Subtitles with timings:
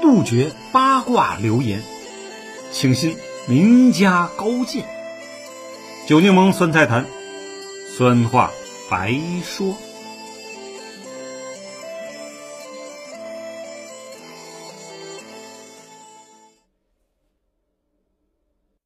[0.00, 1.80] 杜绝八卦流言，
[2.70, 3.16] 请信
[3.48, 4.86] 名家高见。
[6.06, 7.04] 酒柠檬酸菜坛，
[7.96, 8.52] 酸话
[8.88, 9.76] 白说。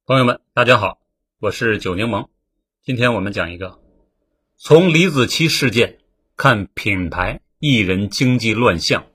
[0.05, 0.97] 朋友们，大家好，
[1.39, 2.27] 我是酒柠檬。
[2.83, 3.79] 今天我们讲一个
[4.57, 5.99] 从李子柒事件
[6.35, 9.05] 看品牌艺人经济乱象。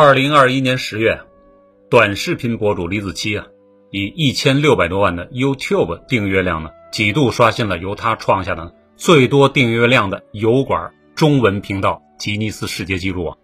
[0.00, 1.22] 二零二一年十月，
[1.90, 3.48] 短视频博主李子柒啊，
[3.90, 13.36] 以一千六百多万的 YouTube 订阅量呢，几度刷新了由他创下的最多订阅量的油管中文频道吉尼斯世界纪录啊！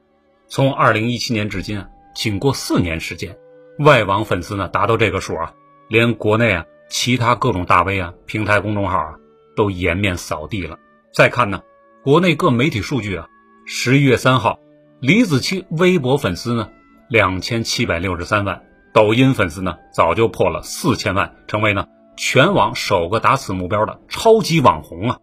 [0.46, 3.36] 从二零一七年至今啊，仅过四年时间，
[3.80, 5.52] 外网粉丝呢达到这个数啊，
[5.88, 9.16] 连国内啊其他各种大 V 啊平台公众号啊
[9.56, 10.78] 都颜面扫地了。
[11.12, 11.60] 再看呢，
[12.04, 13.26] 国内各媒体数据啊，
[13.66, 14.60] 十一月三号。
[15.00, 16.70] 李子柒微博粉丝呢，
[17.08, 18.60] 两千七百六十三万；
[18.94, 21.86] 抖音粉丝呢，早就破了四千万，成为呢
[22.16, 25.18] 全网首个达此目标的超级网红啊！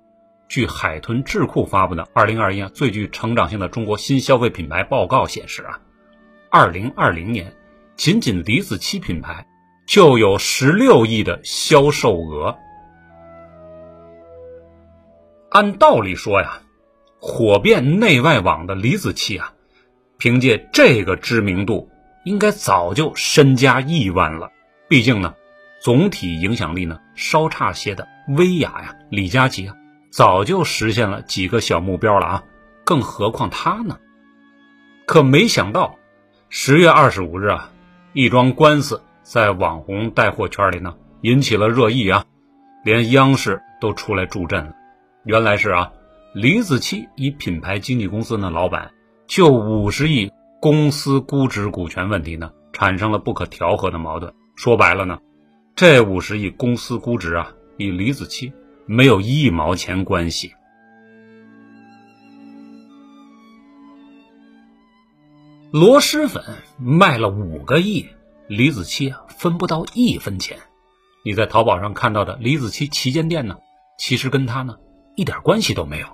[0.47, 5.79] 据海豚智库发布的《二零二一最具成长性的中国新消费品牌报告》显示啊，
[6.51, 7.53] 二零二零年
[7.95, 9.47] 仅仅李子柒品牌
[9.87, 12.55] 就有十六亿的销售额。
[15.49, 16.61] 按道理说呀，
[17.19, 19.53] 火遍内外网的李子柒啊。
[20.21, 21.89] 凭借这个知名度，
[22.25, 24.51] 应该早就身家亿万了。
[24.87, 25.33] 毕竟呢，
[25.81, 29.75] 总体影响力呢稍差些的薇娅呀、李佳琦啊，
[30.11, 32.43] 早就实现了几个小目标了啊，
[32.85, 33.97] 更何况他呢？
[35.07, 35.95] 可没想到，
[36.49, 37.71] 十月二十五日啊，
[38.13, 42.25] 一桩官司在网红带货圈里呢引起了热议啊，
[42.85, 44.75] 连央视都出来助阵了。
[45.23, 45.91] 原来是啊，
[46.35, 48.91] 李子柒以品牌经纪公司的老板。
[49.31, 50.29] 就五十亿
[50.59, 54.33] 公司估值股权问题呢，产生了不可调和的矛盾。
[54.57, 55.19] 说白了呢，
[55.73, 58.51] 这五十亿公司估值啊，与李子柒
[58.85, 60.51] 没有一毛钱关系。
[65.71, 66.43] 螺蛳粉
[66.77, 68.09] 卖了五个亿，
[68.49, 70.57] 李子柒啊分不到一分钱。
[71.23, 73.59] 你在淘宝上看到的李子柒旗舰店呢，
[73.97, 74.75] 其实跟他呢
[75.15, 76.07] 一点关系都没有。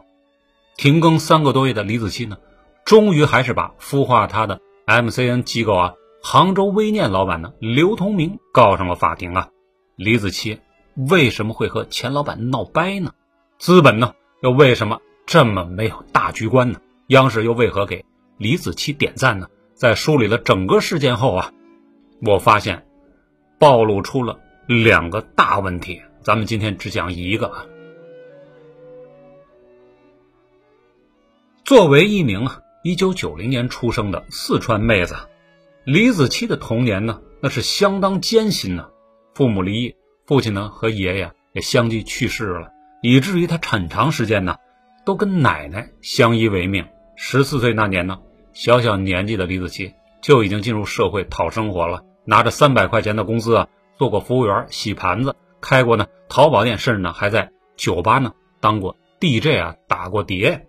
[0.76, 2.38] 停更三个多月的李子柒呢？
[2.88, 5.94] 终于还是把孵化他的 MCN 机构啊，
[6.24, 9.50] 杭州微念老板呢刘同明告上了法庭啊。
[9.98, 10.60] 李子柒
[10.96, 13.12] 为什么会和钱老板闹掰呢？
[13.60, 16.80] 资本呢又为什么这么没有大局观呢？
[17.08, 18.06] 央视又为何给
[18.38, 19.50] 李子柒点赞呢？
[19.74, 21.52] 在梳理了整个事件后啊，
[22.26, 22.88] 我发现
[23.60, 26.02] 暴露出了两个大问题。
[26.22, 27.66] 咱们今天只讲一个啊。
[31.66, 32.62] 作为一名啊。
[32.84, 35.16] 一九九零年出生的四川妹子
[35.84, 38.90] 李子柒的童年呢，那是相当艰辛呢。
[39.34, 39.96] 父母离异，
[40.26, 42.72] 父亲呢和爷爷也相继去世了，
[43.02, 44.58] 以至于她很长时间呢
[45.06, 46.86] 都跟奶奶相依为命。
[47.16, 48.20] 十四岁那年呢，
[48.54, 53.68] 小小年纪的李子柒就已经进入社会讨生活了，拿着三百块钱的工资啊，
[53.98, 60.67] 做过服务员、洗盘子，开过呢淘宝店，甚至呢还在酒吧呢当过 DJ 啊，打过碟。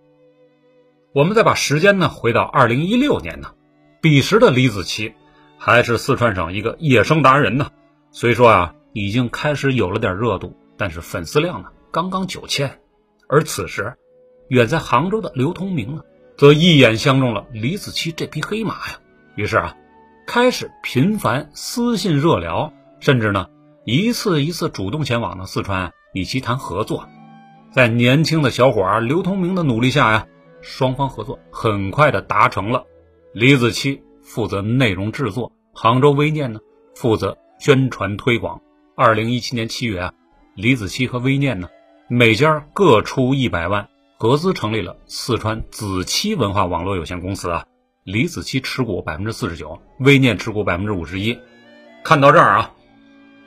[1.11, 3.53] 我们再把时间呢回到二零一六年呢，
[3.99, 5.13] 彼时的李子柒
[5.57, 7.71] 还是四川省一个野生达人呢。
[8.11, 12.79] 虽说啊已经开始有了点热度，但是粉丝量呢刚刚九千。
[13.27, 13.95] 而此时，
[14.49, 16.03] 远在杭州的刘通明呢，
[16.37, 18.99] 则一眼相中了李子柒这匹黑马呀。
[19.35, 19.75] 于是啊，
[20.27, 23.47] 开始频繁私信热聊，甚至呢
[23.83, 27.09] 一次一次主动前往呢四川与其谈合作。
[27.71, 30.27] 在年轻的小伙儿刘通明的努力下呀。
[30.61, 32.85] 双方合作很快的达成了，
[33.33, 36.59] 李子柒负责内容制作，杭州微念呢
[36.95, 38.61] 负责宣传推广。
[38.95, 40.13] 二零一七年七月啊，
[40.55, 41.69] 李子柒和微念呢
[42.07, 47.65] 每家各出一百万，合资成立了四川子柒文化网络有限公司啊。
[48.03, 51.37] 李子柒持股百分之四十九，微念持股百分之五十一。
[52.03, 52.73] 看到这儿啊，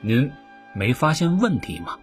[0.01, 0.31] 您
[0.73, 1.97] 没发现问题吗？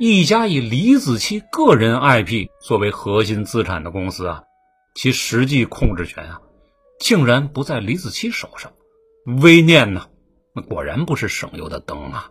[0.00, 4.44] 一家以李子柒个人 IP 作为核心资产的公司啊，
[4.94, 6.40] 其实际控制权啊，
[7.00, 8.72] 竟然不在李子柒手上。
[9.42, 10.06] 微念呢，
[10.54, 12.30] 那果然不是省油的灯啊。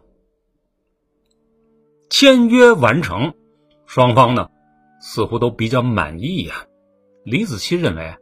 [2.09, 3.33] 签约完成，
[3.85, 4.47] 双方呢
[5.01, 6.67] 似乎都比较满意呀。
[7.25, 8.15] 李子柒认为，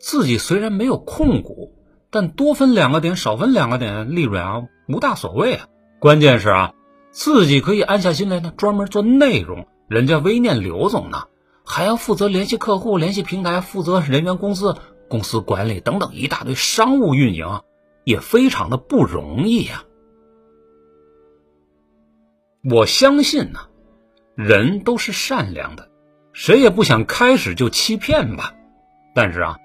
[0.00, 1.74] 自己虽然没有控股，
[2.10, 5.68] 但多分两个点、少分两个点利润啊，无大所谓啊。
[6.00, 6.72] 关键是啊。
[7.16, 9.66] 自己可以安下心来呢，专门做内容。
[9.88, 11.28] 人家微念刘总呢，
[11.64, 14.76] 还要负责联系客户、联系平台、负责人员工资、
[15.08, 17.62] 公司管理等等一大堆商务运营，
[18.04, 19.84] 也非常的不容易呀。
[22.70, 23.60] 我相信呢，
[24.34, 25.88] 人都是善良的，
[26.34, 28.52] 谁也不想开始就欺骗吧。
[29.14, 29.56] 但是啊，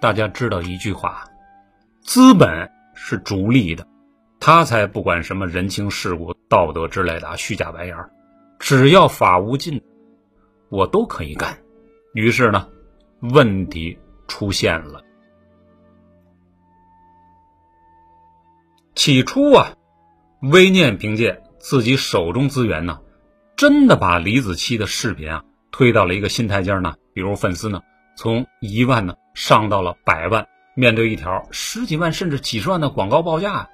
[0.00, 1.24] 大家知道一句话：
[2.04, 3.88] 资本是逐利的，
[4.44, 7.96] 他才不管什么人情世故、道德之类的虚假白言
[8.58, 9.80] 只要法无禁。
[10.68, 11.56] 我都可以干，
[12.12, 12.68] 于是呢，
[13.20, 13.96] 问题
[14.26, 15.00] 出现了。
[18.96, 19.76] 起初啊，
[20.40, 22.98] 微念凭借自己手中资源呢，
[23.54, 26.96] 真的把李子柒的视频啊推到了一个新台阶呢。
[27.14, 27.80] 比如粉丝呢，
[28.16, 33.68] 从一万呢上到了百万，面对一条十几万甚至几十万的广告报价，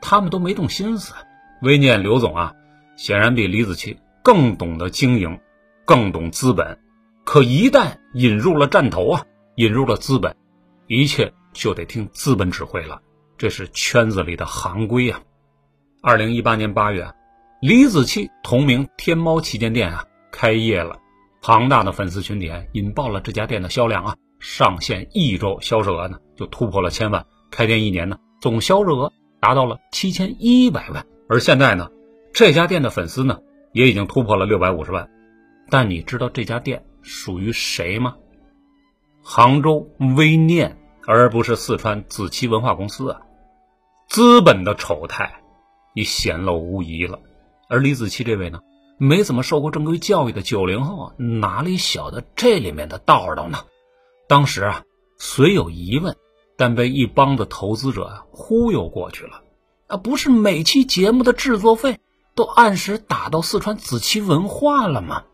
[0.00, 1.14] 他们都没动心思。
[1.62, 2.54] 微念刘总啊，
[2.96, 5.38] 显然比李子柒更懂得经营。
[5.86, 6.78] 更懂资本，
[7.24, 9.24] 可一旦引入了战头啊，
[9.56, 10.36] 引入了资本，
[10.86, 13.02] 一切就得听资本指挥了，
[13.36, 15.20] 这是圈子里的行规啊。
[16.00, 17.12] 二零一八年八月，
[17.60, 20.96] 李子柒同名天猫旗舰店啊开业了，
[21.42, 31.90] 庞大的粉丝群体引爆了这家店的销量啊，上线一周销售额呢就突破了千万，开店一年呢总销售额达到了七千一百万，而现在呢
[32.32, 33.40] 这家店的粉丝呢
[33.72, 35.10] 也已经突破了六百五十万。
[35.68, 38.16] 但你知道这家店属于谁吗？
[39.22, 43.20] 杭州微念，而不是四川子期文化公司啊！
[44.08, 45.42] 资本的丑态
[45.94, 47.20] 已显露无遗了。
[47.68, 48.60] 而李子柒这位呢，
[48.98, 53.58] 没怎么受过正规教育的九零后啊，哪里晓得这里面的道道呢？
[54.26, 54.82] 当时啊，
[55.18, 56.16] 虽有疑问，
[56.60, 59.42] 但被一帮的投资者忽悠过去了。
[59.86, 62.00] 啊，不是每期节目的制作费
[62.34, 65.24] 都按时打到四川子期文化了吗？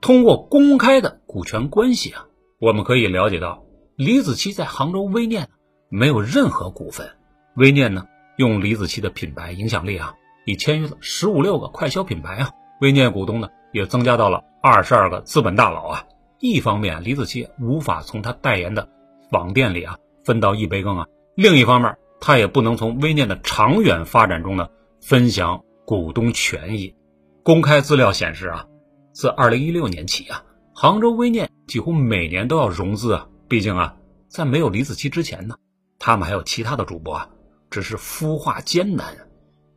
[0.00, 2.28] 通过公开的股权关系啊，
[2.58, 3.62] 我们可以了解到，
[3.94, 5.50] 李子柒在杭州微念
[5.90, 7.10] 没有任何股份。
[7.56, 8.06] 微念呢，
[8.38, 10.14] 用李子柒的品牌影响力啊，
[10.46, 12.52] 已签约了十五六个快消品牌啊。
[12.80, 16.06] 微念股东呢，也增加到了二十二个资本大佬啊。
[16.40, 18.88] 一方面，李子柒无法从他代言的
[19.30, 21.04] 网店里啊分到一杯羹啊；
[21.36, 24.68] 另一方面，他也不能从微念的长远发展中呢
[25.00, 26.94] 分享股东权益。
[27.42, 28.66] 公开资料显示啊。
[29.12, 33.26] 自二零一六年起啊，杭州微念几乎每年都要融资啊。
[33.48, 33.96] 毕竟啊，
[34.28, 35.56] 在没有李子柒之前呢，
[35.98, 37.28] 他们还有其他的主播啊，
[37.70, 39.16] 只是孵化艰难。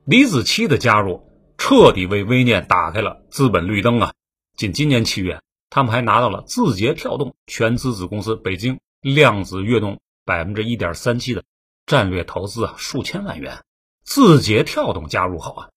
[0.06, 1.28] 李子柒的加入，
[1.58, 4.14] 彻底为微念打开了资本绿灯啊。
[4.56, 5.42] 仅今年七月，
[5.76, 11.44] 他们还拿到了字节跳动全资子公司北京量子跃动百分之一点三七的
[11.88, 13.58] 战略投资啊，数千万元。
[14.04, 15.70] 字节跳动加入后啊，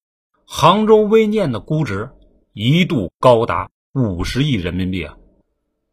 [0.44, 2.10] 杭州微念的估值。
[2.52, 5.16] 一度高达五十亿人民币啊！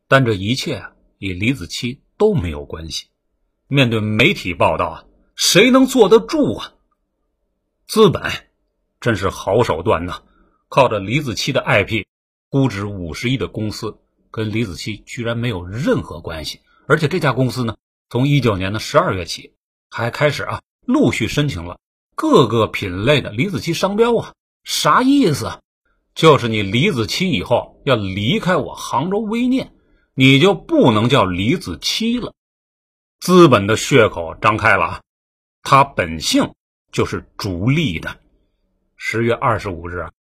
[0.10, 3.08] 但这一切啊，与李子柒都没有关系。
[3.68, 6.74] 面对媒体报道啊，谁能坐得住啊？
[7.88, 8.22] 资本
[9.00, 10.24] 真是好手段呐！
[10.68, 12.04] 靠着李子柒的 IP，
[12.54, 13.98] 估值五十亿的公司，
[14.30, 16.62] 跟李子柒居然没有任何关系。
[16.88, 17.78] 而且这家公司呢，
[18.12, 19.56] 从一九年的十二月起，
[19.90, 21.80] 还开始啊，陆续申请了
[22.14, 25.60] 各个品类的李子柒商标啊，啥意思？
[26.14, 29.74] 就是你李子柒以后要离开我杭州微念，
[30.14, 32.36] 你就不能叫李子柒了。
[33.20, 35.02] 资本的血口张开了啊，
[35.64, 36.54] 它本性
[36.92, 38.16] 就是逐利的。
[38.96, 40.12] 十月二十五日啊，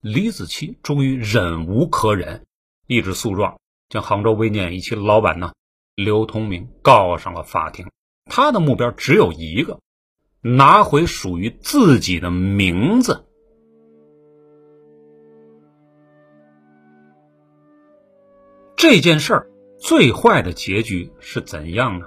[0.00, 2.46] 李子柒终于忍无可忍，
[2.86, 3.58] 一纸诉状
[3.90, 5.52] 将杭州微念一期老板呢
[5.94, 7.86] 刘通明告上了法庭。
[8.24, 9.78] 他的目标只有一个，
[10.40, 13.26] 拿回属于自己的名字。
[18.74, 22.06] 这件事儿最坏的结局是怎样呢？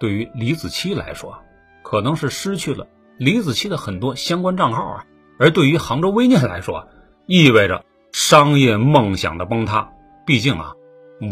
[0.00, 1.38] 对于李子柒来说，
[1.82, 2.88] 可能是失去了
[3.18, 5.06] 李子柒的很多相关账号啊；
[5.38, 6.88] 而对于杭州微念来说，
[7.26, 9.92] 意味着商业梦想的崩塌。
[10.26, 10.72] 毕竟啊，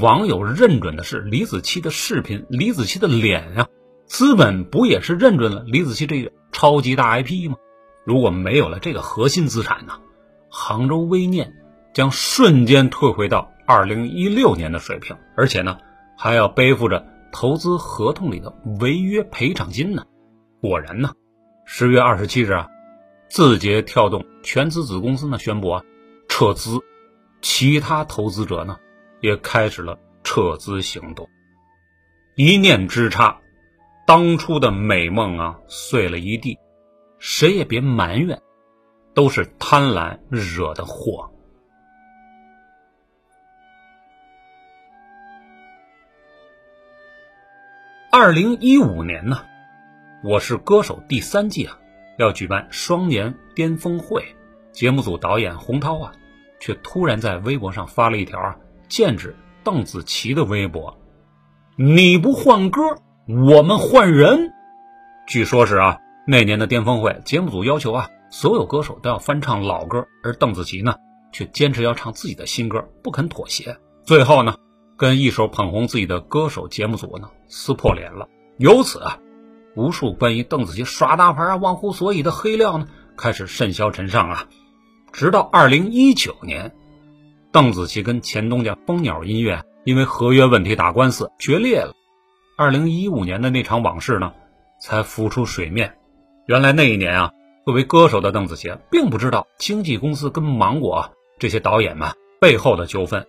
[0.01, 3.69] 网友认准的是李子柒的视频、李子柒的脸呀，
[4.07, 7.57] 资本不也是认准了李子柒这个超级大 IP 吗？
[8.05, 9.95] 如果没有了这个核心资产呢，
[10.51, 11.55] 杭州微念
[11.93, 13.51] 将瞬间退回到。
[13.67, 15.79] 二零一六年的水平，而且呢，
[16.19, 20.05] 还要背负着投资合同里的违约赔偿金呢。
[20.61, 21.13] 果然呢，
[21.65, 22.69] 十月二十七日啊，
[23.29, 25.83] 字节跳动全资子公司呢宣布啊
[26.29, 26.79] 撤资，
[27.43, 28.79] 其他投资者呢
[29.21, 31.29] 也开始了撤资行动。
[32.37, 33.41] 一念之差，
[34.07, 36.59] 当初的美梦啊碎了一地，
[37.19, 38.41] 谁也别埋怨，
[39.15, 41.31] 都是贪婪惹的祸。
[48.11, 49.45] 二零一五年呢，
[50.23, 51.79] 我是歌手第三季啊，
[52.19, 54.25] 要举办双年巅峰会，
[54.73, 56.13] 节目组导演洪涛啊，
[56.61, 58.57] 却突然在微博上发了一条啊，
[58.89, 60.97] 剑指邓紫棋的微博
[61.77, 62.83] ：“你不换歌，
[63.27, 64.53] 我们换人。”
[65.27, 70.97] 据说是啊，那年的巅峰会，节目组要求啊，所有歌手都要翻唱老歌，而邓紫棋呢，
[71.33, 73.77] 却坚持要唱自己的新歌，不肯妥协。
[74.05, 74.55] 最后呢。
[74.97, 78.29] 跟一手捧红自己的歌手节目组呢撕破脸了，
[78.59, 79.19] 由此啊，
[79.77, 84.49] 无数关于邓紫棋耍大牌啊、忘乎所以的黑料呢开始甚嚣尘上啊。
[85.13, 86.73] 直到二零一九年，
[87.53, 91.93] 邓紫棋跟前东家蜂鸟音乐因为合约问题打官司决裂了。
[92.57, 94.33] 二零一五年的那场往事呢，
[94.81, 95.97] 才浮出水面。
[96.47, 97.33] 原来那一年啊，
[97.65, 103.27] 作为歌手的邓紫棋并不知道经纪公司跟芒果这些导演们背后的纠纷。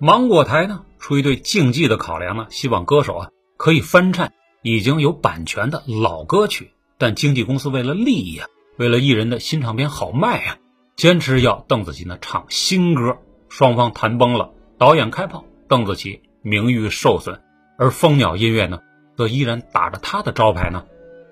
[0.00, 4.30] 芒果台呢，出于对竞技的考量呢，希望歌手啊可以翻唱
[4.76, 8.46] 已经有版权的老歌曲，但经纪公司为了利益啊，
[8.76, 10.58] 为了艺人的新唱片好卖啊，
[10.96, 17.40] 坚持要邓紫棋呢唱新歌，双方谈崩了，导演开炮，邓紫棋名誉受损，
[17.78, 18.80] 而蜂鸟音乐呢，
[19.16, 20.84] 则依然打着他的招牌呢，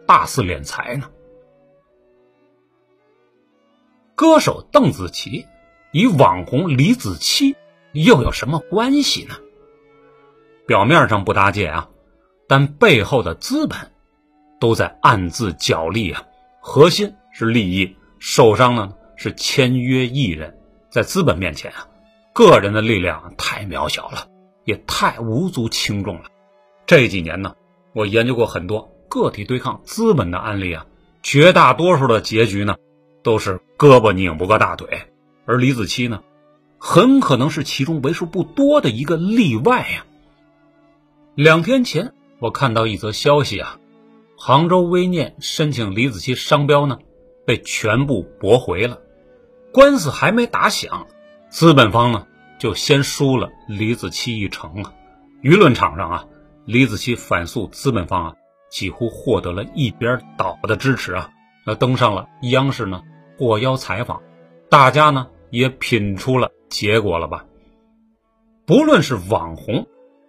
[0.07, 1.11] 大肆敛财呢。
[4.15, 5.47] 歌手邓紫棋
[5.93, 7.55] 与网红李子柒。
[7.93, 9.37] 又有什么关系呢？
[10.67, 11.89] 表面上不搭界啊，
[12.49, 13.79] 但背后的资本
[14.61, 16.23] 都在暗自角力啊。
[16.61, 20.59] 核心是利益，受伤呢是签约艺人。
[20.91, 21.89] 在资本面前啊，
[22.33, 24.29] 个人的力量太渺小了，
[24.65, 26.31] 也太无足轻重了。
[26.87, 27.55] 这几年呢，
[27.93, 30.87] 我研究过很多个体对抗资本的案例啊，
[31.23, 32.77] 绝大多数的结局呢，
[33.23, 35.03] 都是胳膊拧不过大腿。
[35.45, 36.23] 而李子柒呢？
[36.79, 40.05] 很可能是其中为数不多的一个例外呀。
[41.35, 43.79] 两天前，我看到一则消息啊，
[44.37, 46.99] 杭州微念申请李子柒商标呢，
[47.47, 49.01] 被全部驳回了。
[49.73, 51.07] 官司还没打响，
[51.49, 52.27] 资本方呢
[52.59, 54.93] 就先输了李子柒一程了。
[55.43, 56.27] 舆论场上啊，
[56.65, 58.35] 李子柒反诉资本方啊，
[58.71, 61.31] 几乎获得了一边倒的支持啊。
[61.65, 63.03] 那登上了央视呢
[63.39, 64.23] 获邀采访，
[64.69, 66.51] 大家呢也品出了。
[66.69, 67.47] 结果了吧？
[68.67, 69.87] 不论是网红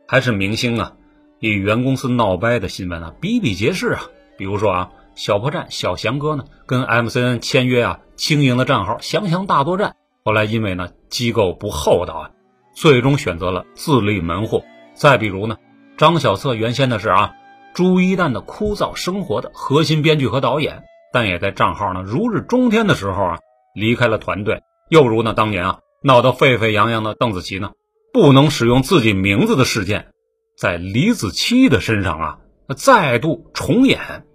[0.07, 0.95] 还是明星啊，
[1.39, 4.01] 与原公司闹掰的新闻啊比比皆是啊。
[4.37, 12.31] 比如说啊，小破站小翔哥呢跟 MCN 签约啊，经营的账号“翔翔大作战”，后来因为呢机构不厚道啊，
[12.75, 14.63] 最终选择了自立门户。
[14.93, 15.57] 再比如呢，
[15.97, 17.33] 张小策原先的是啊
[17.75, 23.39] 《朱一蛋的枯燥生活》的核心编剧和导演，但也在账号呢如日中天的时候啊
[23.73, 24.61] 离开了团队。
[24.89, 25.79] 又如呢，当年啊。
[26.03, 27.71] 闹得沸沸扬扬的邓紫棋呢，
[28.13, 30.11] 不能使用自己名字的事件，
[30.57, 32.39] 在李子柒的身上啊，
[32.75, 34.25] 再度重演。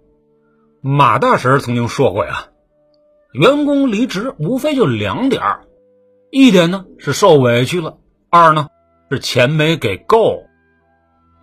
[0.79, 2.47] 马大婶曾经说过呀，
[3.33, 5.41] 员工离职无非就两点
[6.31, 7.97] 一点呢是受委屈了，
[8.29, 8.67] 二呢
[9.11, 10.43] 是钱没给够。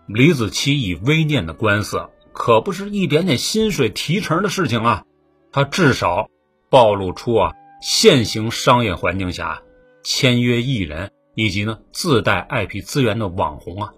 [0.09, 5.05] 李子柒以微念的官司可不是一点点薪水提成的事情啊，
[5.53, 6.31] 他至少
[6.71, 9.61] 暴露出啊现行商业环境下。
[10.03, 13.93] 签约艺人以及呢自带 IP 资源的网红啊，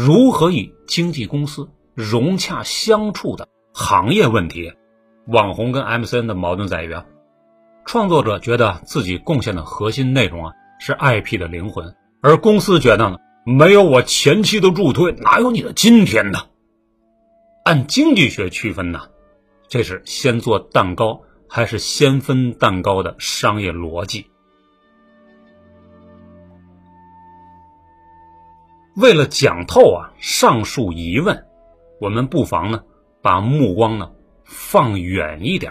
[0.00, 4.72] 如何与经纪公司融洽相处的行业问题？
[5.26, 7.04] 网红跟 MCN 的矛盾在于啊，
[7.84, 16.42] 创作者觉得自己贡献的核心内容啊是 IP 的灵魂，而公司觉得呢没有我前期的助推，哪有你的今天呢？
[17.64, 19.00] 按经济学区分呢，
[19.66, 24.30] 这是先做蛋糕还是先分蛋糕的商业逻辑。
[28.98, 31.46] 为了讲透啊上述疑问，
[32.00, 32.82] 我们不妨呢
[33.22, 34.10] 把目光呢
[34.44, 35.70] 放远一点。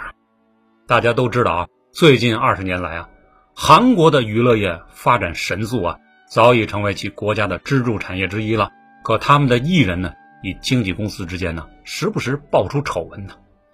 [0.87, 3.09] 大家都知道啊，最近二十年来啊，
[3.53, 5.97] 韩国的娱乐业发展神速啊，
[6.29, 8.71] 早已成为其国家的支柱产业之一了。
[9.03, 13.33] 可他们的艺人呢，与经纪公司之间呢，时不时爆出丑闻呢。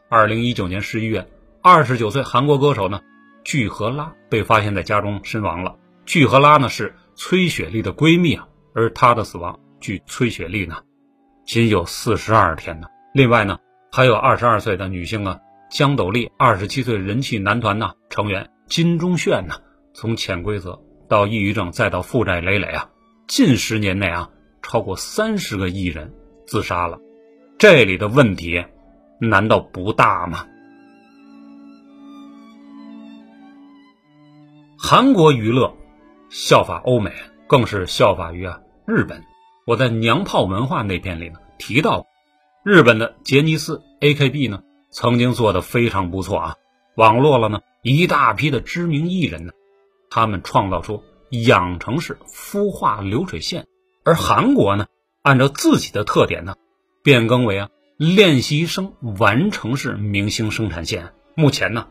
[0.10, 1.28] 二零一九年十一月，
[1.62, 3.02] 二十九岁韩国歌手呢
[3.44, 5.76] 具荷拉被发现在家中身亡了。
[6.08, 8.48] 具荷拉呢是崔雪莉的闺蜜啊。
[8.74, 10.77] 而他的死亡，距崔雪莉呢，
[11.46, 12.88] 仅有四十二天呢。
[13.13, 13.60] 另外呢，
[13.92, 15.39] 还有二十二岁的女性啊，
[15.70, 19.56] 江斗丽，二十七岁人气男团呢成员金钟铉呢，
[19.94, 22.89] 从潜规则到抑郁症，再到负债累累啊，
[23.27, 24.30] 近十年内啊，
[24.62, 26.13] 超过三十个艺人
[26.48, 27.00] 自杀了。
[27.60, 28.65] 这里的问题
[29.20, 30.48] 难道不大吗？
[34.77, 35.74] 韩国娱乐
[36.30, 37.12] 效法欧美，
[37.54, 39.24] 更是效法于啊日本。
[39.68, 42.08] 我在娘炮文化那篇里呢提到，
[42.66, 46.56] 日本的杰尼斯 AKB 呢曾经做的非常不错啊，
[46.96, 49.54] 网络了呢一大批的知名艺人呢，
[50.10, 53.68] 他们创造出养成式孵化流水线，
[54.04, 54.88] 而韩国呢
[55.22, 56.56] 按照自己的特点呢
[57.04, 61.14] 变更为啊练习生完成式明星生产线。
[61.36, 61.86] 目前呢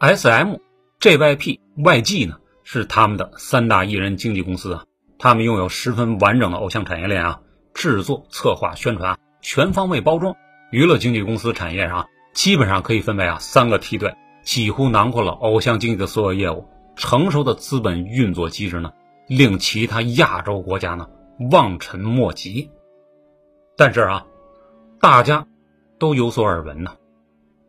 [0.00, 0.56] ，SM、
[0.98, 4.84] JYP、YG 呢是他们的三大艺人经纪公司啊。
[5.18, 7.40] 他们拥有十分完整的偶像产业链啊，
[7.74, 10.34] 制作、策划、宣传，全方位包装。
[10.70, 16.66] 娱乐经纪公司产业上基本上可以分为啊三个梯队，几乎囊括了偶像经济的所有业务。
[16.96, 18.92] 成熟的资本运作机制呢，
[19.26, 21.08] 令其他亚洲国家呢
[21.50, 22.70] 望尘莫及。
[23.76, 24.26] 但是啊，
[25.00, 25.46] 大家
[25.98, 26.96] 都有所耳闻呢，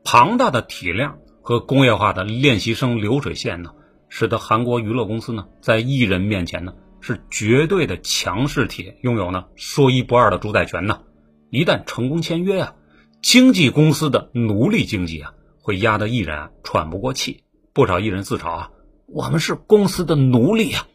[0.04, 3.72] 庞大的体量和工业化的练习生流水线呢，
[4.16, 6.76] 使得韩国娱乐公司呢在艺人面前呢。
[7.02, 11.02] 是绝对的强势体，拥有呢说一不二的主宰权呢。
[11.50, 12.76] 一旦成功签约啊，
[13.22, 17.44] 经纪公司的奴隶经济啊，会压得艺人啊喘不过气。
[17.74, 18.72] 不少艺人自嘲啊，
[19.08, 20.88] 我们是公司的奴隶啊。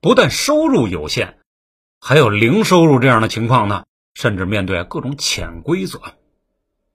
[0.00, 1.38] 不但收入有限，
[2.00, 3.84] 还有零收入这样的情况呢。
[4.14, 6.00] 甚至面对各种潜规则，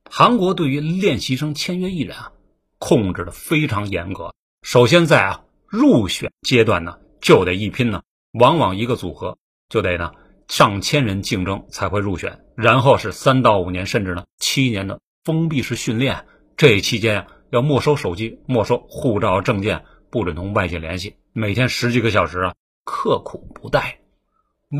[0.09, 2.31] 韩国对于练习生签约艺人啊，
[2.77, 4.33] 控制的非常严格。
[4.65, 6.97] 首先在啊入选阶段呢。
[7.21, 8.03] 就得一拼呢，
[8.33, 9.35] 往往一个组合
[9.67, 10.11] 就得呢
[10.47, 16.25] 上千人竞争才会入选，然后是三到五年，甚至呢七年的封闭式训练。
[16.55, 22.53] 这期间呀，要没收手机、没收护照、证件，不准同外界联系，每天十几个小时啊，
[22.83, 23.95] 刻苦不怠。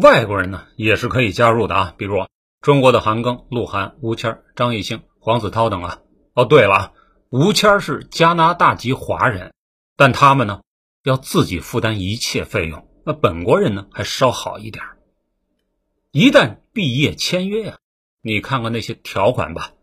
[0.04, 2.28] 外国人呢也是可以加入的啊，比如
[2.62, 6.00] 中国的韩庚、鹿晗、吴谦、张艺兴、黄子韬等啊。
[6.36, 6.92] 哦，对了，
[7.32, 9.52] 吴谦是加拿大籍华人，
[9.96, 10.62] 但他们呢？
[11.04, 14.84] 要自己负担一切费用，那本国人呢还稍好一点。
[16.10, 17.78] 一旦毕业签约呀，
[18.22, 19.74] 你看看那些条款吧，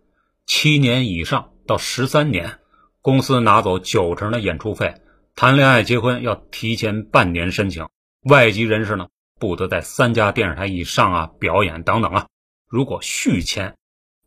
[0.46, 2.58] 七年以上到十三年，
[3.02, 5.00] 公司拿走九成的演出费，
[5.36, 7.88] 谈恋爱结婚要提前半年申请，
[8.22, 9.06] 外籍人士呢
[9.38, 12.26] 不得在三家电视台以上啊表演等等啊。
[12.66, 13.76] 如果续签，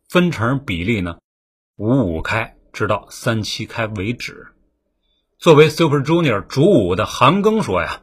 [0.08, 1.18] 分成比例呢
[1.76, 4.46] 五五开，直到三七开为止。
[5.38, 8.00] 作为 Super Junior 主舞的韩庚说呀，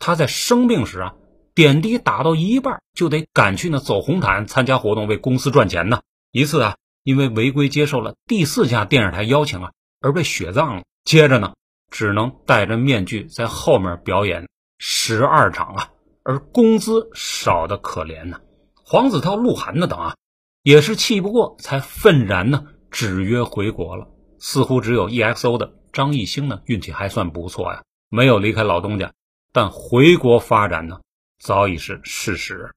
[0.00, 1.14] 他在生病时啊，
[1.54, 6.00] 点滴打到一半就得赶去那走红毯参加活动，为公司赚钱呢。
[6.32, 10.82] 一次啊，因为违规接受了第四家电视台邀请啊，而被雪葬了。
[11.04, 11.54] 接着呢，
[11.88, 14.48] 只能戴着面具在后面表演
[14.78, 15.90] 十二场啊，
[16.24, 18.40] 而工资少的可怜呢。
[18.84, 20.16] 黄子韬、鹿晗的等啊，
[20.64, 24.08] 也是气不过才愤然呢，止约回国了。
[24.40, 25.72] 似乎只有 EXO 的。
[25.96, 29.14] 张艺兴呢，运气还算不错呀，没有离开老东家，
[29.50, 31.00] 但回国发展呢，
[31.38, 32.74] 早已是事实。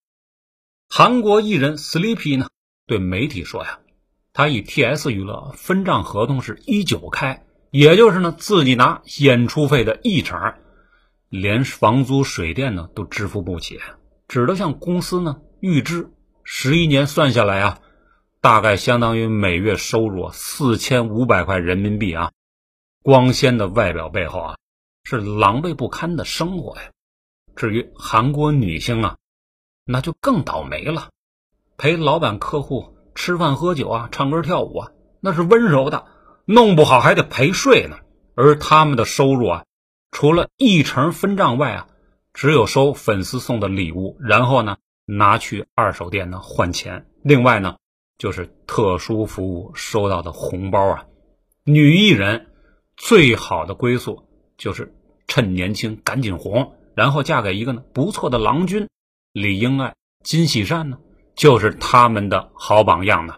[0.88, 2.48] 韩国艺人 Sleepy 呢，
[2.88, 3.80] 对媒体说呀，
[4.32, 10.54] 他与 TS 娱乐分账合同是一九开，也就是呢，自己拿演出费的一成，
[11.28, 13.82] 连房租水电呢都支付不起，
[14.30, 16.10] 只得向公司呢预支，
[16.46, 17.80] 十一年算下来啊，
[18.40, 22.32] 大概相当于每月收入四千五百块人民币啊。
[23.10, 24.58] 光鲜的外表背后啊，
[25.04, 26.92] 是狼狈不堪的生活呀。
[27.56, 29.18] 至于韩国女星啊，
[29.84, 31.10] 那就更倒霉了，
[31.76, 34.92] 陪老板客户吃饭喝酒啊，唱歌跳舞啊，
[35.22, 36.06] 那是温柔的，
[36.46, 37.98] 弄不好还得陪睡呢。
[38.36, 39.64] 而他们的收入啊，
[40.12, 41.88] 除了一成分账外啊，
[42.32, 47.08] 只有收粉丝送的礼物，然后呢拿去二手店呢换钱。
[47.24, 47.78] 另外呢，
[48.20, 51.06] 就是特殊服务收到的红包啊。
[51.64, 52.46] 女艺人。
[53.00, 54.94] 最好的归宿就是
[55.26, 58.90] 趁年轻赶紧红，然后嫁给一个呢不错的郎君，
[59.32, 61.00] 李英爱、金喜善呢，
[61.34, 63.38] 就是他们的好榜样呢。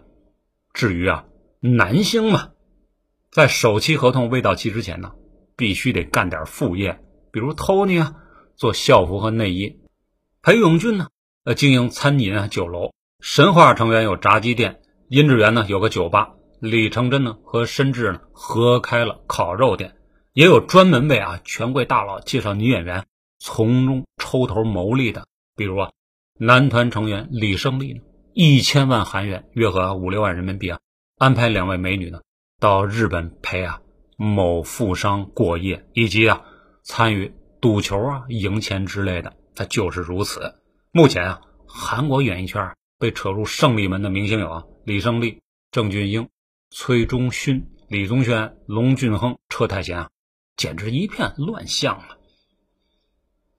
[0.73, 1.25] 至于啊，
[1.59, 2.49] 男星嘛，
[3.31, 5.11] 在首期合同未到期之前呢，
[5.55, 6.99] 必须得干点副业，
[7.31, 8.15] 比如 Tony 啊，
[8.55, 9.77] 做校服和内衣；
[10.41, 11.07] 裴勇俊呢，
[11.43, 14.73] 呃，经营餐饮啊酒楼；神话成员有炸鸡店；
[15.07, 16.33] 殷志源呢，有个酒吧。
[16.61, 19.95] 李成真呢和申智呢合开了烤肉店，
[20.33, 23.07] 也有专门为啊权贵大佬介绍女演员，
[23.39, 25.25] 从中抽头牟利的。
[25.55, 25.91] 比如啊，
[26.37, 28.01] 男团成员李胜利呢，
[28.35, 30.77] 一千万韩元约合五六万人民币啊，
[31.17, 32.21] 安排两位美女呢
[32.59, 33.81] 到日本陪啊
[34.15, 36.43] 某富商过夜，以及啊
[36.83, 40.53] 参与赌球啊赢钱之类的，他就是如此。
[40.91, 46.29] 目前啊，韩国演艺圈被扯入胜利门的明星有啊李胜利、郑俊英。
[46.73, 50.09] 崔中勋、李宗轩、龙俊亨、车太贤啊，
[50.55, 52.17] 简直一片乱象了。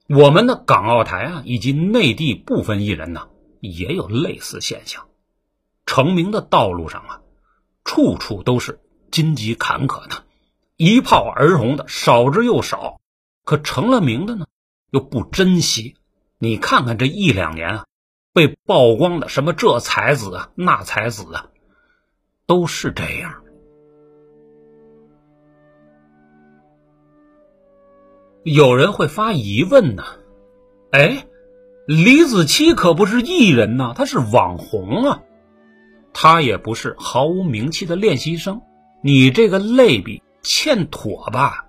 [0.09, 5.07] 我们的港澳台啊，以及内地部分艺人呢，也有类似现象。
[5.85, 7.21] 成名的道路上啊，
[7.83, 10.25] 处处都是荆棘坎坷的，
[10.75, 12.99] 一炮而红的少之又少。
[13.45, 14.47] 可成了名的呢，
[14.89, 15.95] 又不珍惜。
[16.39, 17.85] 你看看这一两年啊，
[18.33, 21.49] 被曝光的什么这才子啊，那才子啊，
[22.45, 23.41] 都是这样。
[28.43, 30.03] 有人会发疑问呢，
[30.91, 31.25] 哎，
[31.87, 35.23] 李子柒可不是艺人呐，他是网红啊，
[36.13, 38.61] 他也不是毫无名气的练习生，
[39.01, 41.67] 你这个类比欠妥吧？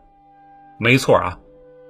[0.80, 1.38] 没错啊，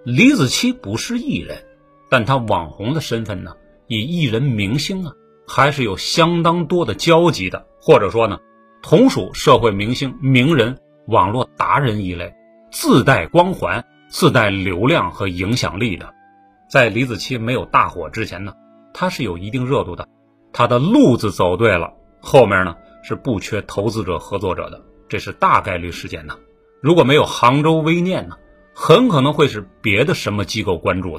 [0.04, 1.64] 李子柒不是艺人，
[2.10, 5.14] 但他网红的身份呢，以艺人明星啊，
[5.46, 8.38] 还是有相当多的交集的，或者说呢，
[8.86, 12.34] 同属社会明星、名人、网络达人一类，
[12.70, 13.82] 自带光环。
[14.10, 16.14] 自带流量和影响力的，
[16.68, 18.52] 在李子柒没有大火之前呢，
[18.92, 20.06] 他是有一定热度的，
[20.52, 26.36] 他的路子走对了，后面呢是不缺投资者合作者的，这是大概率事件呢。
[26.80, 28.36] 如果没有杭州微念呢，
[28.72, 31.18] 很可能会是别的什么机构关注，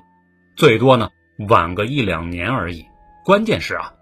[0.56, 1.10] 最多呢
[1.49, 2.86] 晚个一两年而已。
[3.25, 3.93] 关键是啊，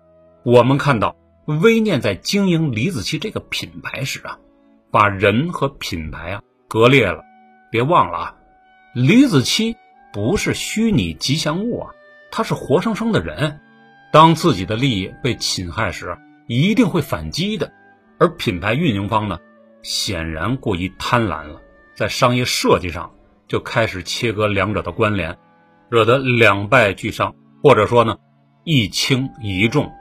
[0.44, 4.40] 我们看到微念在经营李子柒这个品牌时啊，
[4.92, 7.22] 把人和品牌啊割裂了，
[7.70, 8.36] 别忘了啊。
[8.94, 9.76] 李子柒
[10.14, 11.92] 不是虚拟吉祥物啊，
[12.32, 13.60] 他是活生生的人。
[14.12, 17.72] 当自己的利益被侵害时，一定会反击的。
[18.20, 19.40] 而品牌运营方呢，
[19.82, 21.62] 显然过于贪婪了，
[21.96, 23.12] 在商业设计上
[23.48, 25.38] 就开始切割两者的关联，
[25.90, 28.18] 惹得两败俱伤，或者说呢，
[28.64, 29.92] 一轻一重。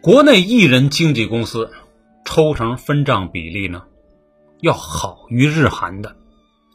[0.00, 1.72] 国内艺人经纪公司
[2.24, 3.82] 抽成分账比例呢？
[4.60, 6.14] 要好于日韩的，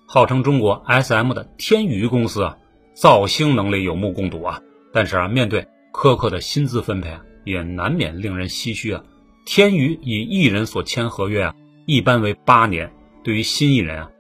[0.05, 2.57] 号称中国 SM 的天娱公司啊，
[2.93, 4.61] 造星能力有目共睹啊。
[4.91, 9.01] 但是啊，面对苛刻的薪资分配啊，也难免令人唏嘘啊。
[9.45, 11.55] 天娱与艺人所签合约啊，
[11.85, 12.91] 一般为八年。
[13.23, 14.11] 对于新艺人啊，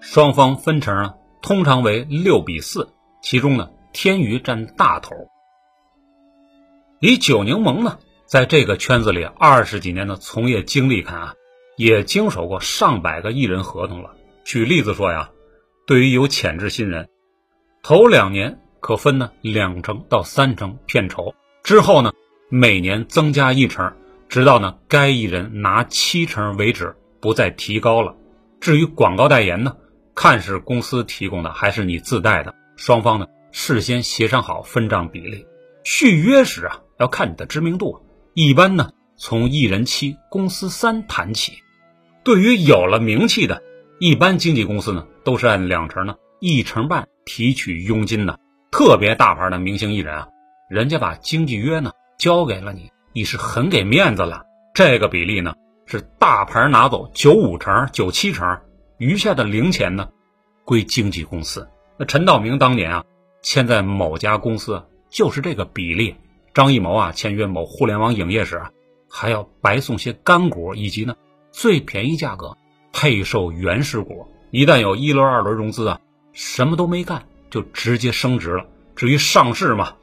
[0.00, 2.92] 双方分成啊，通常为六比四，
[3.22, 5.14] 其中呢，天娱占大头。
[6.98, 11.34] 以九柠檬呢，在这个圈子里二十几年的从业经历看啊。
[11.76, 14.10] 也经手过上百个艺人合同了。
[14.44, 15.30] 举例子说呀，
[15.86, 17.08] 对于有潜质新人，
[17.84, 22.12] 头两年可分呢两成到三成片酬，之后呢
[22.50, 23.94] 每年增加一成，
[24.28, 28.16] 直到呢该艺人拿七成为止，不再提高了。
[28.60, 29.76] 至于广告代言呢，
[30.16, 35.46] 看是公司提供的还是你自带的，双方呢事先协商好分账比例。
[35.84, 38.04] 续约时啊要看你的知名度，
[38.40, 41.54] 一般呢从艺人七、公司三谈起。
[42.22, 43.60] 对于有了名气的，
[43.98, 48.38] 一般经纪公司呢，都是按两成呢，一成半提取佣金的。
[48.70, 50.28] 特别大牌的明星艺人啊，
[50.70, 54.44] 人家把经纪约呢交给了你，你是很给面子了。
[54.72, 58.60] 这个比例呢，是大牌拿走九五成、九七成，
[58.98, 60.10] 余下的零钱呢，
[60.64, 61.68] 归经纪公司。
[61.98, 63.04] 那陈道明当年啊，
[63.42, 66.14] 签在某家公司就是这个比例。
[66.58, 68.72] 张艺谋啊，签约某互联网影业时啊，
[69.08, 71.14] 还要白送些干股，以及呢。
[71.52, 72.58] 最便宜价格
[72.92, 76.00] 配售原始股，一旦有一轮、二轮融资啊，
[76.32, 78.66] 什么都没干就直接升值了。
[78.96, 79.94] 至于上市嘛，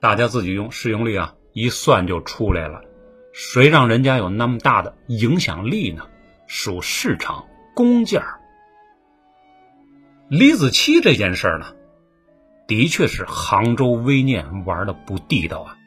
[0.00, 2.80] 大家自己用市盈率啊一算就出来了。
[3.34, 6.06] 谁让人家有那么大的影响力呢？
[6.46, 7.44] 属市场
[7.74, 8.38] 公价。
[10.30, 11.66] 李子柒这件事呢，
[12.66, 15.77] 的确是杭州微念玩的不地道啊，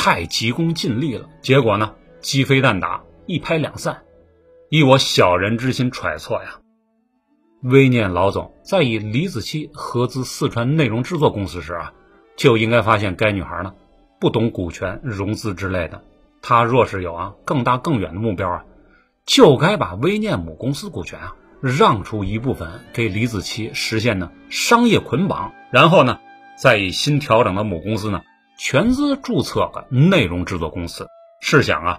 [0.00, 4.04] 太急功近利了，结果呢鸡飞蛋打，一拍两散。
[4.70, 6.60] 以我小人之心揣测呀，
[7.64, 11.92] 微念老总在以李子柒合资四川内容制作公司时啊，
[12.36, 13.74] 就应该发现该女孩呢
[14.20, 16.04] 不懂股权融资之类的。
[16.40, 18.64] 他若是有啊更大更远的目标啊，
[19.26, 26.20] 就该把微念母公司股权啊让出一部分给李子柒，实现呢商业捆绑，然后呢
[26.56, 28.22] 再以新调整的母公司呢
[28.58, 31.06] 全资注册个内容制作公司。
[31.40, 31.98] 试想啊。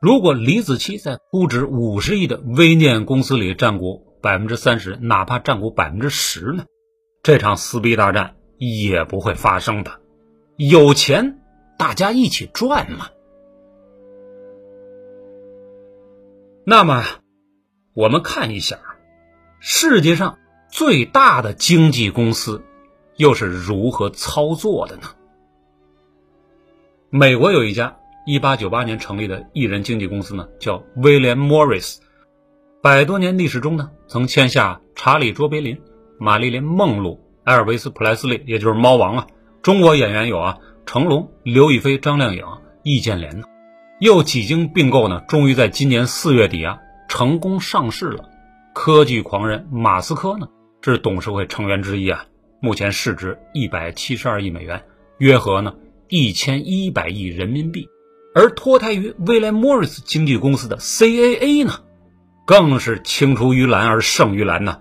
[0.00, 6.64] 如果李子柒在估值五十亿的微念公司里占股百分之三十，哪怕占股百分之十呢？
[7.22, 10.00] 这场撕逼大战也不会发生的。
[10.56, 11.40] 有钱，
[11.78, 13.08] 大家一起赚嘛。
[16.66, 17.04] 那么，
[17.92, 18.78] 我们看一下，
[19.60, 20.38] 世界上
[20.70, 22.62] 最大的经纪公司
[23.16, 25.02] 又是如何操作的呢？
[27.16, 27.96] 美国有一家。
[28.26, 32.00] 一八九八年成立的艺人经纪公司呢，叫威廉·莫瑞斯。
[32.82, 35.80] 百多年历史中呢，曾签下查理·卓别林、
[36.18, 39.26] 玛丽莲·梦露、埃尔维斯·普莱斯利，也就是猫王啊。
[39.62, 42.44] 中国演员有啊，成龙、刘亦菲、张靓颖、
[42.82, 43.46] 易建联呢。
[44.00, 48.28] 又几经并购呢，终于在今年四月底啊，成功上市了。
[48.74, 50.48] 科技狂人马斯克呢，
[50.82, 52.24] 是董事会成员之一啊。
[52.58, 54.82] 目前市值一百七十二亿美元，
[55.18, 55.74] 约合呢
[56.08, 57.88] 一千一百亿人民币。
[58.34, 61.74] 而脱胎于威廉·莫瑞斯经纪公司的 CAA 呢，
[62.44, 64.80] 更是青出于蓝而胜于蓝呐。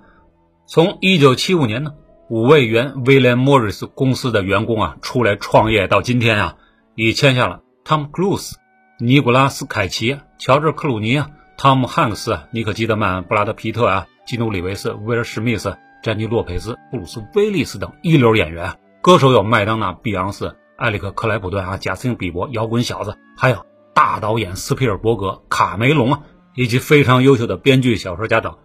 [0.68, 1.92] 从一九七五年呢，
[2.30, 6.56] 五位原威廉·莫瑞斯公司的员工啊出来创业，到今天啊，
[6.96, 8.58] 已签下了汤姆·克鲁斯、
[9.00, 18.80] 尼古拉斯·凯奇、乔治·克鲁尼啊、汤姆·汉克斯、尼克·基德曼、布拉德·皮特啊、基努·里维斯、威尔·史密斯、詹妮·洛佩斯、布鲁斯·威利斯等一流演员。
[19.04, 20.56] 歌手有麦当娜、碧昂斯。
[20.78, 26.22] 埃里克·克莱普顿啊，贾斯汀·比伯，摇滚小子，还有大导演斯皮尔伯格、卡梅隆啊，
[26.56, 28.56] 以及非常优秀的编剧、小说家等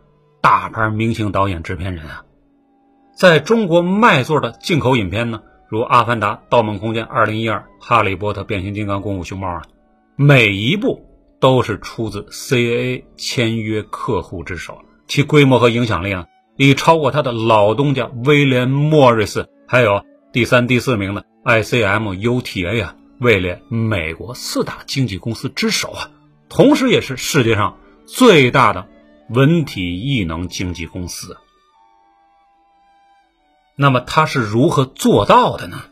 [0.40, 2.24] 大牌明星导演、制片人啊，
[3.16, 9.62] 在中国卖座的进口影片呢，如《阿凡达》《盗梦空间》《二零一二》《哈利波特》《变形金刚》《功夫熊猫》啊，
[10.16, 11.04] 每一部
[11.40, 21.24] 都是出自 CAA 签约客户之手，其规模和影响力啊，已超过他的老东家威廉·莫瑞斯，还有第三、第四名的。
[21.44, 26.10] ICM UTA 啊，位列美国四大经纪公司之首啊，
[26.50, 28.86] 同时也是世界上最大的
[29.30, 31.38] 文体艺能经纪公司。
[33.76, 35.84] 那么他是如何做到的呢？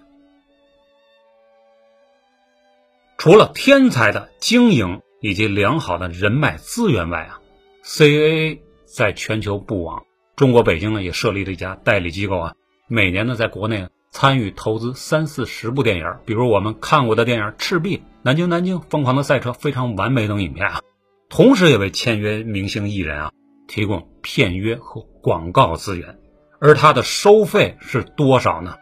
[3.16, 7.40] 除了天才的经营以及良好的人脉资源外啊
[7.83, 12.55] ，CAA 在全球布网，中国北京呢也设立了一家代理机构啊，
[12.88, 13.88] 每年呢在国内。
[14.18, 20.81] 参与投资三四十部电影，比如我们看过的电影《赤壁》《南京南京》《疯狂的赛车》《非常完美》等影片啊，
[21.29, 23.31] 同时也为签约明星艺人啊
[23.68, 26.16] 提供片约和广告资源。
[26.61, 28.76] 而他的收费是多少呢？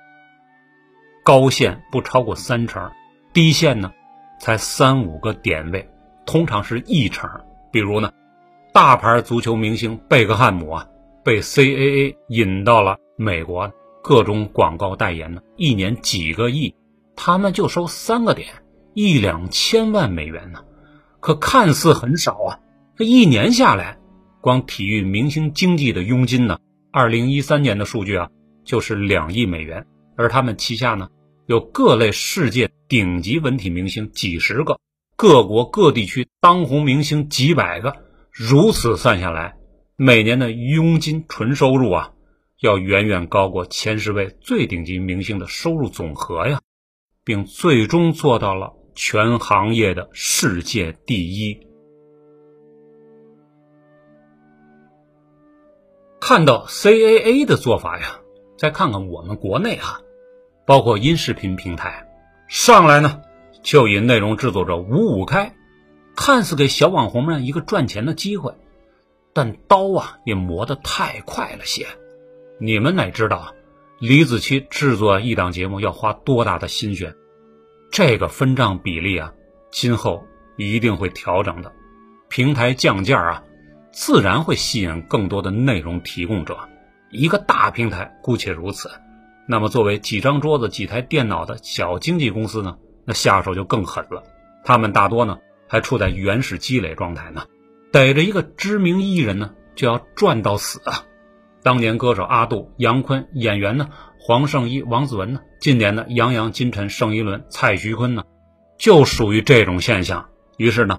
[1.25, 2.93] 高线不超过三成，
[3.33, 3.93] 低线呢
[4.39, 5.91] 才三五个点位，
[6.27, 7.29] 通常是一成。
[7.73, 8.13] 比如呢，
[8.73, 10.87] 大牌足球明星贝克汉姆啊，
[11.25, 13.73] 被 CAA 引到了美国。
[14.05, 16.75] 各种广告代言呢，一年几个亿，
[17.17, 18.49] 他们就收三个点，
[18.93, 20.63] 一两千万美元呢。
[21.21, 22.61] 可看似很少啊，
[22.99, 23.99] 这一年下来，
[24.43, 26.59] 光体育明星经济的佣金呢，
[26.93, 28.29] 二零一三年的数据啊，
[28.63, 29.87] 就是两亿美元。
[30.17, 31.09] 而他们旗下呢，
[31.47, 34.79] 有各类世界顶级文体明星几十个，
[35.17, 37.97] 各国各地区当红明星几百个，
[38.31, 39.57] 如此算下来，
[39.97, 42.11] 每年的佣金纯收入啊。
[42.65, 46.63] 要远远高过前十位最顶级明星的收入总和呀，
[47.23, 51.61] 并最终做到了全行业的世界第一。
[56.19, 58.21] 看到 CAA 的做法呀，
[58.57, 60.01] 再看看我们国内哈，
[60.65, 62.09] 包括音视频平台，
[62.49, 63.21] 上来呢
[63.63, 65.55] 就以内容制作者五五开，
[66.17, 68.55] 看似给小网红们一个赚钱的机会，
[69.35, 71.87] 但刀啊也磨得太快了些。
[72.65, 73.53] 你们哪知道啊，
[73.99, 77.15] 李子柒制作一档节目要花多大的心血？
[77.93, 79.35] 这个分账比例啊，
[79.71, 81.71] 今后一定会调整的。
[82.31, 83.43] 平台降价啊，
[83.93, 86.59] 自然会吸引更多的内容提供者。
[87.11, 88.91] 一个大平台姑且如此，
[89.47, 92.79] 那么作为几张桌子、几台电脑的小经纪公司呢？
[93.05, 94.23] 那下手就更狠了。
[94.65, 97.45] 他们大多呢还处在原始积累状态呢，
[97.93, 101.05] 逮着一个知名艺人呢就要赚到死啊！
[101.65, 103.89] 当年歌手阿杜、杨坤，演员呢
[104.21, 108.25] 黄圣依、王子文呢，近年的杨洋、金晨、盛一伦、蔡徐坤呢，
[108.79, 110.29] 就属于这种现象。
[110.59, 110.99] 于是呢，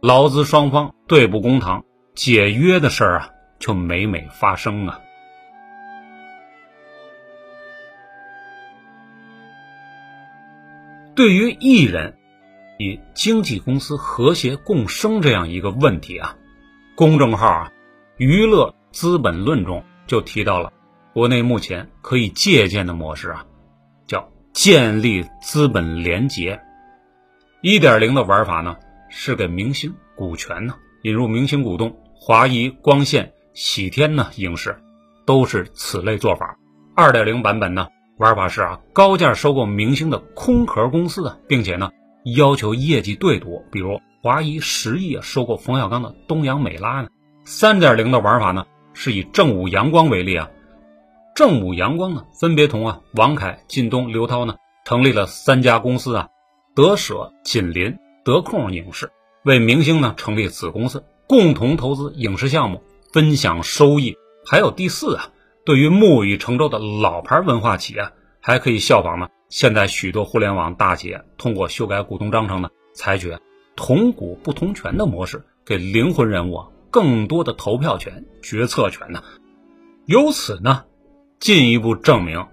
[0.00, 5.00] 劳资双方对簿公堂，解约的事儿啊，就每每发生啊。
[11.16, 12.16] 对于艺人
[12.78, 16.36] 与经纪公司和谐共生这样一个问题啊，
[16.94, 17.72] 公众号啊，
[18.16, 19.82] 娱乐资本论中。
[20.06, 20.72] 就提到了
[21.12, 23.46] 国内目前可以借鉴的模式啊，
[24.06, 26.60] 叫建立资本联结。
[27.62, 28.76] 一点零的玩法呢，
[29.08, 34.76] 是给明星股权呢，引入明星股东，华谊、光线、喜天呢影视
[35.24, 36.58] 都是此类做法。
[36.94, 37.88] 二点零版本呢，
[38.18, 41.90] 玩法是啊，高价收购明星的空壳公司啊，并且呢
[42.36, 47.08] 要求业绩对赌，比如华谊十亿收购冯小刚的东阳美拉呢。
[47.44, 48.66] 三点零的玩法呢？
[48.94, 50.48] 是以正午阳光为例啊，
[51.34, 54.54] 正午阳光呢，分别同啊王凯、靳东、刘涛呢
[54.86, 56.28] 成立了三家公司啊，
[56.74, 59.10] 德舍、锦麟、德控影视，
[59.42, 64.14] 为明星呢成立子公司，共同投资影视项目，分享收益。
[64.46, 65.30] 还有第四啊，
[65.66, 68.08] 对于木已成舟的老牌文化企业，
[68.40, 69.28] 还可以效仿呢。
[69.48, 73.36] 现在许多互联网大企业通过修改股东章程呢，采取
[73.74, 79.24] 同股不同权的模式，给灵魂人物啊更多的投票权、决策权呢。
[80.06, 80.84] 由此呢，
[81.40, 82.46] 进一步证明，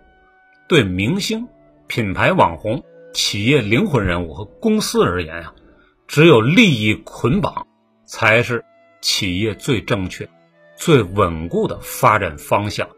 [0.67, 1.47] 对明星、
[1.85, 5.53] 品牌网红、企业灵魂人物和公司而言啊，
[6.07, 7.67] 只有利益捆绑，
[8.07, 8.65] 才是
[8.99, 10.27] 企业最正确。
[10.75, 12.89] 最稳固的发展方向，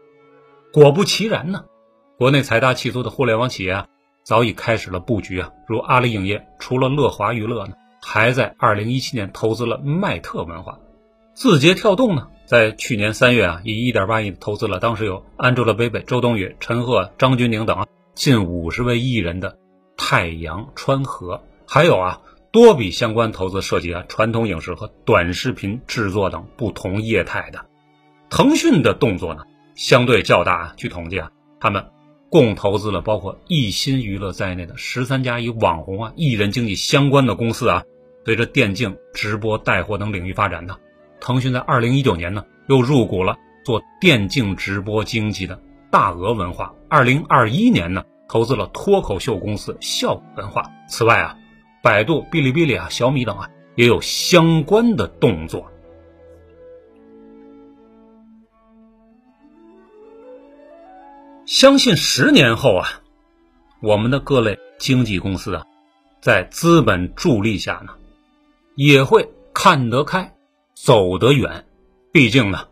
[0.72, 1.66] 果不其然呢，
[2.16, 3.86] 国内财大气粗的互联网企业啊，
[4.22, 5.50] 早已开始了布局啊。
[5.68, 10.78] 如阿里影业，除了乐华娱乐呢，还在二零一七年投资了麦特文化。
[11.34, 19.58] 字节跳动呢，在去年三月啊，以一点八亿投资了当时有 Angelababy、周冬雨、陈赫、张钧甯等近五十位艺人的
[19.96, 22.20] 太阳川河，还有啊。
[22.52, 27.66] 多笔相关投资涉及啊传统影视和短视频制作等不同业态的。
[28.30, 29.42] 腾讯的动作呢，
[29.74, 30.74] 相对较大啊。
[30.76, 31.86] 据统计啊，他们
[32.30, 37.82] 共投资了包括一心娱乐在内的十三家与网红啊、艺人经济相关的公司啊。
[38.24, 40.76] 随着电竞、直播带货等领域发展呢，
[41.24, 45.58] 腾讯在二零一九年呢又入股了做电竞直播经济的
[45.90, 46.74] 大鹅文化。
[46.86, 50.70] 二零二一年呢，投资了脱口秀公司笑文化。
[50.86, 51.38] 此外啊，
[51.82, 55.72] 百度、哔哩哔哩啊、小米等啊也有相关的动作。
[61.46, 62.86] 相信十年后啊，
[63.80, 65.64] 我们的各类经纪公司啊，
[66.20, 67.94] 在资本助力下呢，
[68.74, 70.33] 也会看得开，
[70.74, 71.64] 走得远。
[72.12, 72.68] 毕竟呢，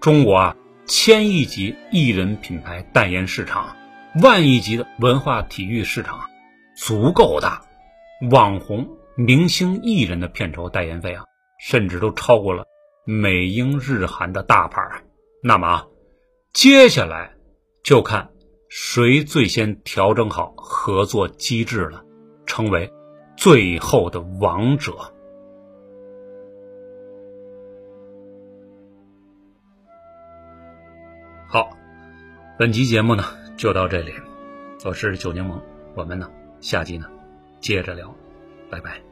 [0.00, 3.76] 中国啊，千亿级艺人品牌代言市场，
[4.22, 6.20] 万亿级的文化体育市场，
[6.76, 7.62] 足够大。
[8.30, 11.24] 网红、明星、艺人的片酬代言费啊，
[11.60, 12.64] 甚至都超过了
[13.06, 14.82] 美、英、日、韩的大牌。
[15.42, 15.86] 那么啊，
[16.52, 17.32] 接下来。
[17.84, 18.28] 就看
[18.68, 22.02] 谁最先调整好合作机制了，
[22.44, 22.92] 成为
[23.34, 25.14] 最后的王者。
[31.50, 31.74] 好，
[32.58, 33.24] 本集节目呢
[33.56, 34.12] 就到这里，
[34.84, 35.58] 我是九柠檬，
[35.94, 36.30] 我们呢
[36.60, 37.06] 下集呢
[37.58, 38.14] 接着聊，
[38.68, 39.07] 拜拜。